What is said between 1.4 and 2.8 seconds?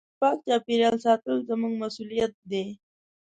زموږ مسؤلیت دی.